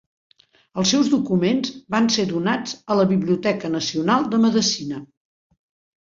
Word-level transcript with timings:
Els 0.83 0.91
seus 0.93 1.09
documents 1.13 1.73
van 1.95 2.07
ser 2.15 2.25
donats 2.31 2.73
a 2.93 2.97
la 2.99 3.05
Biblioteca 3.11 3.71
Nacional 3.75 4.25
de 4.31 4.39
Medicina. 4.47 5.03